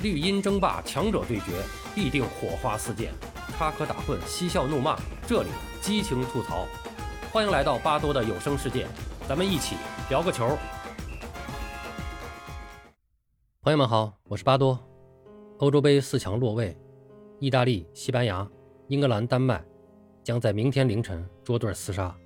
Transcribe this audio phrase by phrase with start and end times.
[0.00, 1.60] 绿茵争霸，强者对决，
[1.92, 3.10] 必定火花四溅，
[3.56, 5.48] 插科打诨，嬉笑怒骂，这里
[5.80, 6.68] 激情吐槽。
[7.32, 8.86] 欢迎来到巴多的有声世界，
[9.28, 9.74] 咱们一起
[10.08, 10.56] 聊个球。
[13.60, 14.78] 朋友们好，我是巴多。
[15.58, 16.78] 欧洲杯四强落位，
[17.40, 18.48] 意大利、西班牙、
[18.86, 19.60] 英格兰、丹麦
[20.22, 22.16] 将在明天凌晨捉对厮杀。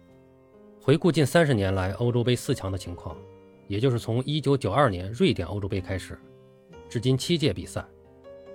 [0.78, 3.16] 回顾近三十年来欧洲杯四强的情况，
[3.66, 6.20] 也就是从1992年瑞典欧洲杯开始。
[6.92, 7.82] 至今七届比赛，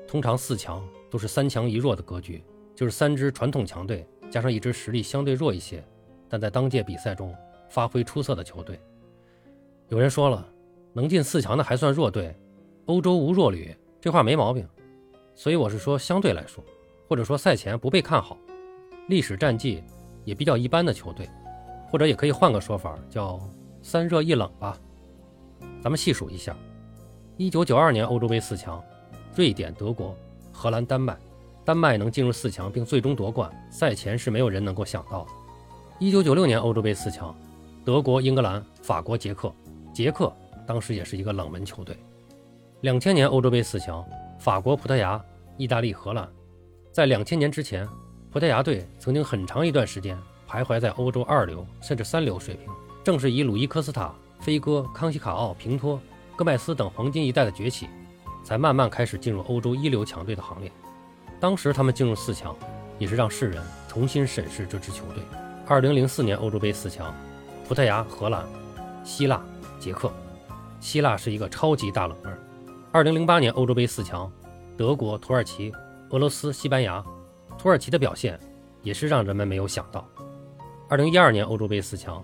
[0.08, 2.44] 通常四强都是三强一弱的格局，
[2.76, 5.84] 就是三支传统强队加上一支实力相对弱一些，
[6.30, 7.36] 但在当届比赛中
[7.68, 8.80] 发挥出色的球队。
[9.90, 10.48] 有人说了，
[10.94, 12.38] 能进四强的还算弱队，
[12.86, 14.70] 欧洲无弱旅，这话没毛病。
[15.34, 16.64] 所以我是说相对来说，
[17.08, 18.38] 或者说赛前不被看好，
[19.08, 19.84] 历史战绩
[20.26, 21.28] 也比较一般的球队，
[21.90, 23.42] 或者也可以换个说法叫
[23.82, 24.80] 三热一冷吧。
[25.82, 26.56] 咱们细数一下。
[27.38, 28.84] 一九九二年欧洲杯四强，
[29.36, 30.18] 瑞典、德国、
[30.52, 31.16] 荷兰、丹麦，
[31.64, 35.30] 丹麦能进入四强并最终夺冠，赛前是没有人能够想到的。
[36.00, 37.36] 一九九六年欧洲杯四强，
[37.86, 39.54] 德国、英格兰、法国、捷克，
[39.94, 40.34] 捷克
[40.66, 41.96] 当时也是一个冷门球队。
[42.82, 44.04] 两千年欧洲杯四强，
[44.40, 45.24] 法国、葡萄牙、
[45.58, 46.28] 意大利、荷兰，
[46.92, 47.88] 在两千年之前，
[48.32, 50.18] 葡萄牙队曾经很长一段时间
[50.50, 52.68] 徘徊在欧洲二流甚至三流水平，
[53.04, 56.02] 正是以鲁伊科斯塔、飞哥、康熙卡奥、平托。
[56.38, 57.90] 戈麦斯等黄金一代的崛起，
[58.44, 60.72] 才慢慢开始进入欧洲一流强队的行列。
[61.40, 62.56] 当时他们进入四强，
[63.00, 65.24] 也是让世人重新审视这支球队。
[65.66, 67.12] 二零零四年欧洲杯四强，
[67.68, 68.46] 葡萄牙、荷兰、
[69.04, 69.44] 希腊、
[69.80, 70.14] 捷克。
[70.80, 72.38] 希腊是一个超级大冷门。
[72.92, 74.32] 二零零八年欧洲杯四强，
[74.78, 75.74] 德国、土耳其、
[76.12, 77.04] 俄罗斯、西班牙。
[77.58, 78.40] 土耳其的表现
[78.84, 80.08] 也是让人们没有想到。
[80.88, 82.24] 二零一二年欧洲杯四强，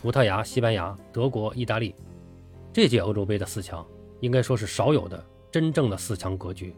[0.00, 1.92] 葡萄牙、西班牙、德国、意大利。
[2.72, 3.84] 这届欧洲杯的四强
[4.20, 6.72] 应该说是少有的真正的四强格局。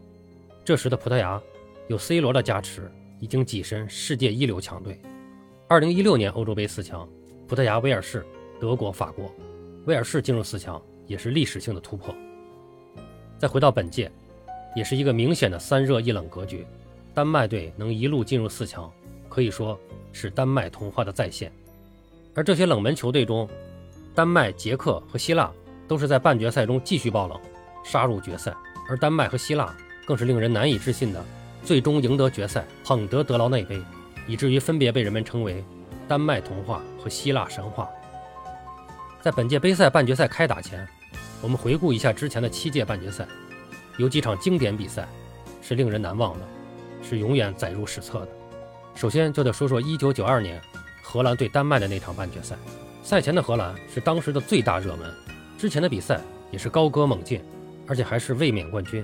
[0.65, 1.39] 这时的葡萄牙
[1.87, 4.99] 有 C 罗的加持，已经跻身世界一流强队。
[5.67, 7.07] 二零一六年欧洲杯四强，
[7.47, 8.25] 葡萄牙、威尔士、
[8.59, 9.31] 德国、法国，
[9.85, 12.15] 威尔士进入四强也是历史性的突破。
[13.37, 14.11] 再回到本届，
[14.75, 16.65] 也是一个明显的三热一冷格局。
[17.13, 18.91] 丹麦队能一路进入四强，
[19.29, 19.79] 可以说
[20.11, 21.51] 是丹麦童话的再现。
[22.33, 23.47] 而这些冷门球队中，
[24.15, 25.51] 丹麦、捷克和希腊。
[25.87, 27.39] 都是在半决赛中继续爆冷，
[27.83, 28.53] 杀入决赛，
[28.89, 31.23] 而丹麦和希腊更是令人难以置信的，
[31.63, 33.81] 最终赢得决赛，捧得德劳内杯，
[34.27, 35.63] 以至于分别被人们称为
[36.07, 37.89] “丹麦童话”和“希腊神话”。
[39.21, 40.85] 在本届杯赛半决赛开打前，
[41.41, 43.25] 我们回顾一下之前的七届半决赛，
[43.97, 45.07] 有几场经典比赛
[45.61, 46.45] 是令人难忘的，
[47.01, 48.29] 是永远载入史册的。
[48.95, 50.61] 首先就得说说1992年
[51.01, 52.55] 荷兰对丹麦的那场半决赛，
[53.01, 55.13] 赛前的荷兰是当时的最大热门。
[55.63, 56.19] 之前的比赛
[56.51, 57.39] 也是高歌猛进，
[57.87, 59.01] 而且还是卫冕冠军。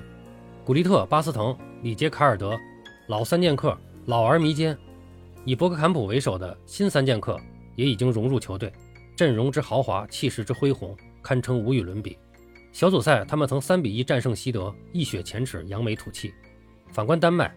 [0.65, 2.59] 古利特、巴斯滕、里杰卡尔德，
[3.07, 3.77] 老三剑客，
[4.07, 4.77] 老而弥坚。
[5.45, 7.39] 以博格坎普为首的新三剑客
[7.77, 8.73] 也已经融入球队，
[9.15, 10.93] 阵容之豪华，气势之恢宏，
[11.23, 12.17] 堪称无与伦比。
[12.73, 16.33] 小组赛他们曾三比一战胜西德，一雪前耻，扬眉吐气。
[16.91, 17.55] 反观丹麦，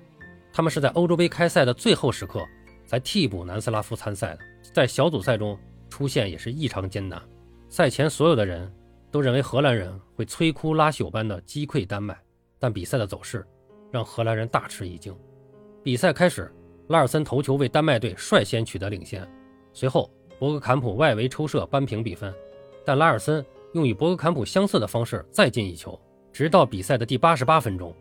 [0.53, 2.41] 他们是在欧洲杯开赛的最后时刻
[2.87, 4.39] 才替补南斯拉夫参赛的，
[4.73, 5.59] 在小组赛中
[5.91, 7.21] 出现也是异常艰难。
[7.69, 8.73] 赛前所有的人。
[9.12, 12.19] 都认为荷兰人会摧枯拉朽般的击溃丹麦，
[12.59, 13.47] 但比赛的走势
[13.91, 15.15] 让荷兰人大吃一惊。
[15.83, 16.50] 比赛开始，
[16.89, 19.31] 拉尔森头球为丹麦队率先取得领先，
[19.75, 22.34] 随后博格坎普外围抽射扳平比分，
[22.87, 26.00] 但拉尔森用与博格坎普相似的方式再进一球，
[26.33, 27.94] 直到比赛的第八十八分钟，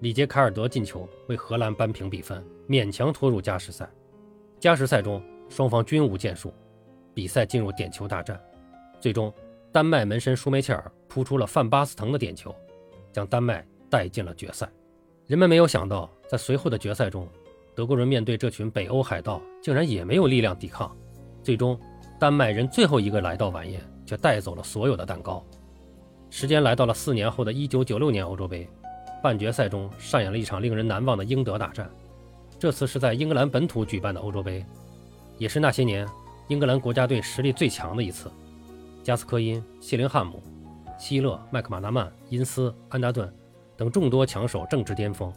[0.00, 3.88] 里杰卡尔德进球为荷兰扳平比分，勉强拖入加时赛。
[4.58, 6.52] 加时赛中双方均无建树，
[7.14, 8.40] 比赛进入点球大战，
[8.98, 9.32] 最终。
[9.76, 12.50] 丹麦门神舒梅切尔扑出了范巴斯滕的点球，
[13.12, 14.66] 将丹麦带进了决赛。
[15.26, 17.28] 人们没有想到，在随后的决赛中，
[17.74, 20.96] 德国人面对这群北欧海盗，竟然也没有力量抵抗。
[21.42, 21.78] 最终，
[22.18, 25.44] 丹麦人最后一个来到晚宴，却带走了所有的蛋糕。
[26.30, 28.66] 时间来到了四年后的一九九六年欧洲杯，
[29.22, 31.86] 半决赛中上演了一场令人难忘的英德大战。
[32.58, 34.64] 这次是在英格兰本土举办的欧洲杯，
[35.36, 36.08] 也是那些年
[36.48, 38.32] 英格兰国家队实力最强的一次。
[39.06, 40.42] 加斯科因、谢林汉姆、
[40.98, 43.32] 希勒、麦克马纳曼、因斯、安达顿
[43.76, 45.32] 等众多强手正值巅峰。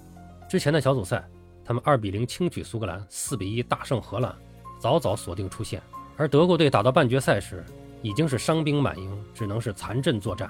[0.50, 1.24] 之前的小组赛，
[1.64, 4.36] 他们二比零轻取苏格兰，四比一大胜荷兰，
[4.80, 5.80] 早早锁定出线。
[6.18, 7.64] 而德国队打到半决赛时，
[8.02, 10.50] 已经是伤兵满营，只能是残阵作战。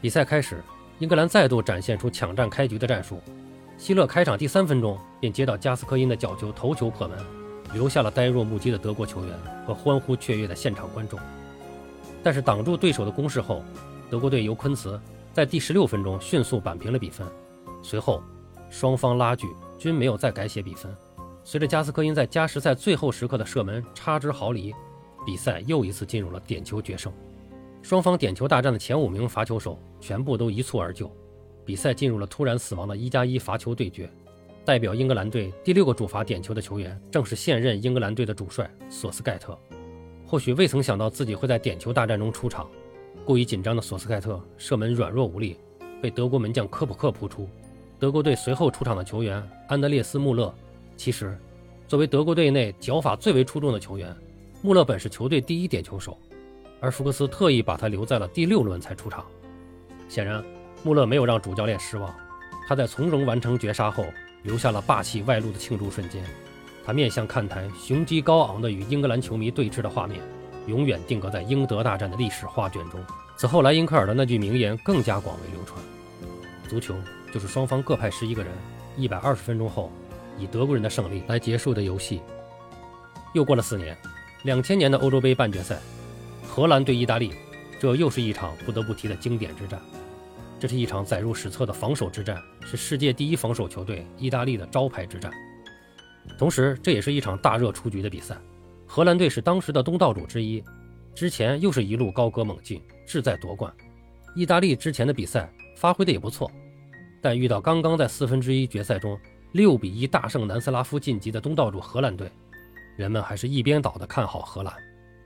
[0.00, 0.62] 比赛开始，
[0.98, 3.20] 英格兰再度展现出抢占开局的战术。
[3.76, 7.18] 希勒开场第三分钟便接到加斯科因的角球头球破门，
[7.74, 11.20] 留下了呆若木鸡的德国球员和欢呼雀跃的现场观众。
[12.22, 13.62] 但是挡住对手的攻势后，
[14.10, 15.00] 德国队由昆茨
[15.32, 17.26] 在第十六分钟迅速扳平了比分。
[17.82, 18.22] 随后，
[18.68, 19.46] 双方拉锯，
[19.78, 20.94] 均没有再改写比分。
[21.42, 24.74] 随着加斯科因在加时赛最后时刻的射门差之毫厘，
[25.24, 27.12] 比赛又一次进入了点球决胜。
[27.82, 31.10] 双方点球大战的前五名罚球手全部都一蹴而就，
[31.64, 34.10] 比赛进入了突然死亡的一加一罚球对决。
[34.62, 39.58] 代表英格兰队第六个主罚点球的球员，正是现任英格兰队的主帅索斯盖特。
[40.30, 42.70] 或许未曾想到自己会在点球大战中出场，
[43.24, 45.56] 过于紧张的索斯盖特射门软弱无力，
[46.00, 47.48] 被德国门将科普克扑出。
[47.98, 50.54] 德国队随后出场的球员安德烈斯·穆勒，
[50.96, 51.36] 其实
[51.88, 54.14] 作为德国队内脚法最为出众的球员，
[54.62, 56.16] 穆勒本是球队第一点球手，
[56.78, 59.26] 而福克斯特意把他留在了第六轮才出场。
[60.08, 60.44] 显然，
[60.84, 62.14] 穆勒没有让主教练失望，
[62.68, 64.04] 他在从容完成绝杀后。
[64.44, 66.24] 留下了霸气外露的庆祝瞬间，
[66.84, 70.20] 他面向看台，雄鸡高昂的与英格兰球迷对峙的画面，
[70.66, 73.00] 永远定格在英德大战的历史画卷中。
[73.36, 75.80] 此后，莱因克尔的那句名言更加广为流传
[76.68, 76.94] ：“足球
[77.32, 78.52] 就是双方各派十一个人，
[78.96, 79.90] 一百二十分钟后
[80.38, 82.20] 以德国人的胜利来结束的游戏。”
[83.32, 83.96] 又过了四年，
[84.42, 85.78] 两千年的欧洲杯半决赛，
[86.46, 87.32] 荷兰对意大利，
[87.78, 89.80] 这又是一场不得不提的经典之战。
[90.58, 95.32] 这是一场载入史册的防守之战，是世界第一防守球队意大利的招牌之战。
[96.38, 98.36] 同时，这也是一场大热出局的比赛。
[98.86, 100.62] 荷兰队是当时的东道主之一，
[101.14, 103.72] 之前又是一路高歌猛进，志在夺冠。
[104.34, 106.50] 意大利之前的比赛发挥的也不错，
[107.20, 109.18] 但遇到刚刚在四分之一决赛中
[109.52, 112.30] 六比一大胜南斯拉夫晋级的东道主荷兰队，
[112.96, 114.72] 人们还是一边倒的看好荷兰。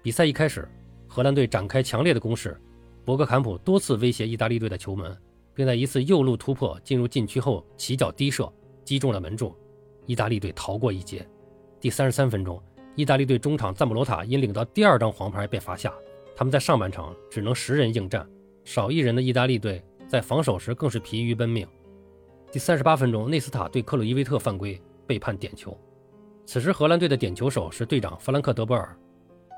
[0.03, 0.69] 比赛一开始，
[1.07, 2.59] 荷兰队展开强烈的攻势。
[3.05, 5.15] 博格坎普多次威胁意大利队的球门，
[5.55, 8.51] 并在一次右路突破进入禁区后起脚低射，
[8.83, 9.55] 击中了门柱，
[10.07, 11.27] 意大利队逃过一劫。
[11.81, 12.63] 第三十三分钟，
[12.95, 15.93] 意大利队中场赞布罗塔因领到第二张黄牌被罚下，
[16.35, 18.29] 他们在上半场只能十人应战，
[18.65, 21.67] 少一人的意大利队在防守时更是疲于奔命。
[22.51, 25.77] 第三十八分钟，内斯塔对克鲁伊维特犯规被判点球，
[26.47, 28.97] 此时荷兰队的点球手是队长弗兰克德波尔，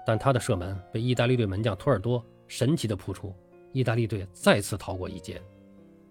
[0.06, 2.24] 但他的射门被意大利队门将托尔多。
[2.48, 3.34] 神奇的扑出，
[3.72, 5.42] 意大利队再次逃过一劫。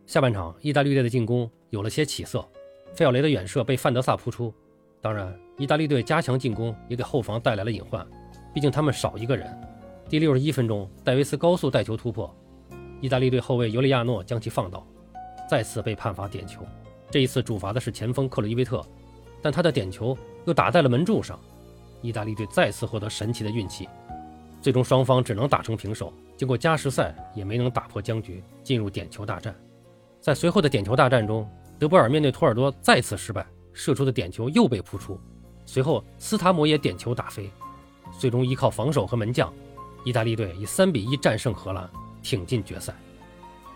[0.06, 2.46] 下半场，意大利队的进攻有了些起色，
[2.95, 4.53] 费奥雷的远射被范德萨扑出。
[5.01, 8.06] 当然，意大利队加强进攻也给后防带来了隐患，
[8.53, 9.56] 毕竟他们少一个人。
[10.09, 12.33] 第六十一分钟，戴维斯高速带球突破，
[13.01, 14.86] 意大利队后卫尤利亚诺将其放倒，
[15.50, 16.62] 再次被判罚点球。
[17.12, 18.83] 这一次主罚的是前锋克鲁伊维特，
[19.42, 21.39] 但他的点球又打在了门柱上。
[22.01, 23.89] 意大利队再次获得神奇的运气。
[24.62, 29.53] 最终双方只能打成平手，经过加时赛也没能打破僵局，进入点球大战。
[30.19, 31.47] 在随后的点球大战中，
[31.77, 35.19] 德波尔面对托尔多再次失败，射出的点球又被扑出。
[35.66, 37.50] 随后斯塔姆也点球打飞，
[38.19, 39.51] 最终依靠防守和门将，
[40.04, 41.89] 意大利队以三比一战胜荷兰，
[42.22, 42.94] 挺进决赛。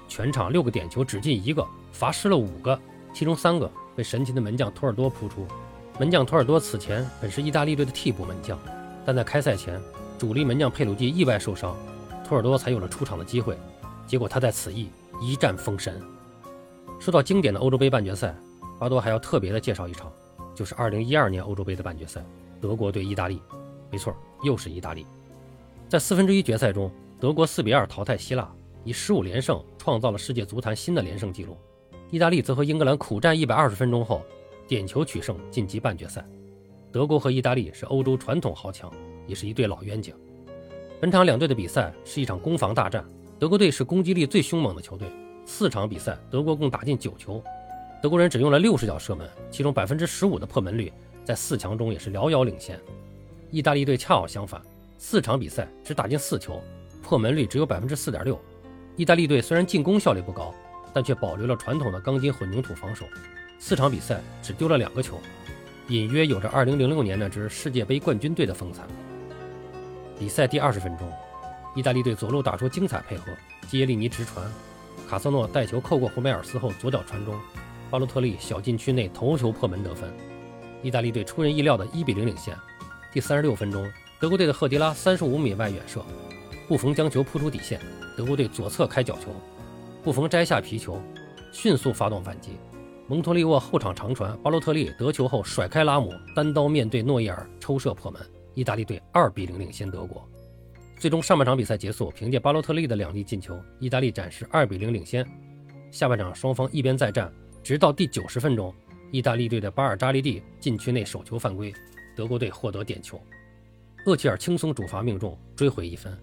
[0.07, 2.80] 全场六个点球只进一个，罚失了五个，
[3.13, 5.45] 其中三个被神奇的门将托尔多扑出。
[6.00, 8.57] 门将托尔多此前本是意大利队的替补门将，
[9.06, 9.80] 但在开赛前。
[10.18, 11.74] 主力门将佩鲁季意外受伤，
[12.28, 13.57] 托尔多才有了出场的机会。
[14.06, 14.90] 结果他在此役
[15.22, 16.02] 一战封神。
[17.00, 18.36] 说到经典的欧洲杯半决赛，
[18.78, 20.12] 巴多还要特别的介绍一场，
[20.54, 22.24] 就是2012年欧洲杯的半决赛，
[22.60, 23.42] 德国对意大利。
[23.90, 25.06] 没错，又是意大利。
[25.88, 28.51] 在四分之一决赛中，德国4比2淘汰希腊，
[28.84, 31.57] 以15连胜创造了世界足坛新的连胜纪录。
[32.12, 34.21] 意大利则和英格兰苦战120分钟后，
[34.68, 36.24] 点球取胜晋级半决赛。
[36.92, 38.92] 德国和意大利是欧洲传统豪强。
[39.30, 40.12] 也是一对老冤家。
[41.00, 43.06] 本场两队的比赛是一场攻防大战。
[43.38, 45.07] 德国队是攻击力最凶猛的球队，
[45.52, 47.44] 四场比赛德国共打进九球，
[48.04, 50.94] 德国人只用了六十脚射门，其中百分之十五的破门率，
[51.26, 52.80] 在四强中也是遥遥领先。
[53.50, 54.62] 意大利队恰好相反，
[55.00, 56.62] 四场比赛只打进四球，
[57.02, 58.40] 破门率只有百分之四点六。
[58.96, 60.54] 意大利队虽然进攻效率不高，
[60.94, 63.04] 但却保留了传统的钢筋混凝土防守，
[63.58, 65.20] 四场比赛只丢了两个球，
[65.88, 68.84] 隐约有着二零零六年那支世界杯冠军队的风采。
[70.20, 71.12] 比赛第二十分钟，
[71.76, 73.32] 意大利队左路打出精彩配合，
[73.68, 74.46] 基耶利尼直传，
[75.09, 77.33] 卡塞诺带球扣过胡梅尔斯后左脚传中，
[77.89, 80.07] 巴洛特利小禁区内头球破门得分，
[80.83, 82.56] 意大利队出人意料的一比零领先。
[83.11, 86.06] 第三十六分钟，德国队的赫迪拉三十五米外远射，
[86.68, 87.81] 布冯将球扑出底线，
[88.16, 89.31] 德国队左侧开角球，
[90.04, 91.01] 布冯摘下皮球，
[91.51, 92.51] 迅速发动反击，
[93.07, 98.21] 蒙托利沃后场长传，巴洛特利得球后甩开拉姆，单刀面对诺伊尔抽射破门。
[98.54, 100.30] 意大利队二比零领先德国，
[101.00, 105.26] 最终上半场比赛结束，凭借巴洛特利的两粒进球，意大利暂时二比零领先。
[105.92, 108.76] 下半场双方一边再战，直到第九十分钟，
[109.10, 111.74] 意大利队的巴尔扎利蒂禁区内手球犯规，
[112.18, 113.18] 德国队获得点球，
[114.06, 116.14] 厄齐尔轻松主罚命中追回一分，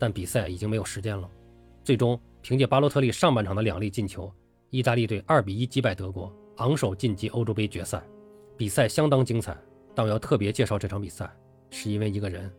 [0.00, 1.30] 但比赛已经没有时间了。
[1.84, 4.30] 最终凭借巴洛特利上半场的两粒进球，
[4.70, 8.02] 意大利队二比一击败德国，昂首晋级欧洲杯决赛。
[8.56, 9.56] 比赛相当精彩，
[9.94, 11.32] 但我要特别介绍这场比赛，
[11.70, 12.52] 是因为一个人，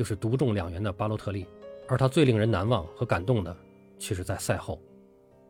[0.00, 1.46] 就是独中两元的巴洛特利。
[1.86, 3.54] 而他最令人难忘和感动的，
[3.98, 4.80] 却是在赛后，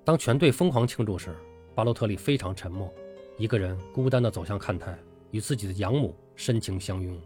[0.05, 1.33] 当全队疯狂庆祝时，
[1.73, 2.93] 巴洛特利非常沉默，
[3.37, 4.99] 一个人孤单地走向看台，
[5.31, 7.17] 与自己的养母深情相拥。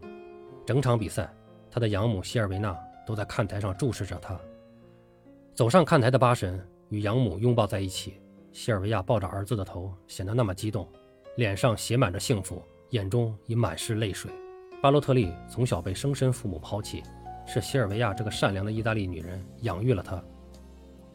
[0.67, 1.35] 整场比赛，
[1.71, 2.77] 他的养母希尔维娜
[3.07, 4.39] 都在看台上注视着他。
[5.55, 10.87] 走上看台的巴神与养母拥抱在一起，西尔维亚抱着儿子的头，显得那么激动，
[11.37, 14.29] 脸上写满着幸福，眼中已满是泪水。
[14.85, 17.01] 巴洛特利从小被生身父母抛弃。
[17.47, 20.23] 是西尔维亚这个善良的意大利女人养育了他。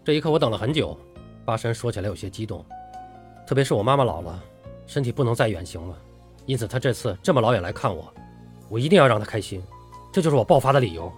[0.02, 0.98] 这一刻我等了很久。
[1.44, 2.66] 巴神说起来有些激动，
[3.46, 4.42] 特别是我妈妈老了，
[4.88, 5.96] 身体不能再远行了，
[6.46, 8.12] 因此他这次这么老远来看我，
[8.68, 9.62] 我一定要让她开心，
[10.12, 11.08] 这就是我爆发的理由。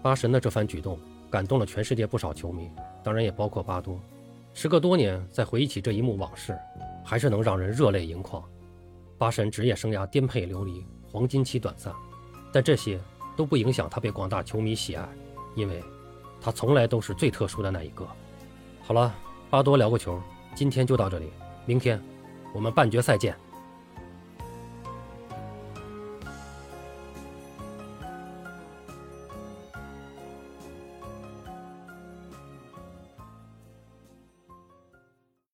[0.00, 0.96] 巴神的这番举动
[1.28, 2.70] 感动了全世界不少球迷，
[3.02, 3.98] 当然也包括巴多。
[4.52, 6.56] 时隔多年再回忆起这一幕往事，
[7.04, 8.40] 还是能让人热泪盈眶。
[9.18, 11.94] 巴神职业生涯颠沛流离，黄金期短暂，
[12.52, 13.00] 但这些。
[13.36, 15.08] 都不影响他被广大球迷喜爱，
[15.56, 15.82] 因为，
[16.40, 18.06] 他从来都是最特殊的那一个。
[18.80, 19.12] 好了，
[19.50, 20.22] 巴多聊个球，
[20.54, 21.32] 今天就到这里，
[21.66, 22.00] 明天
[22.54, 23.36] 我们半决赛见。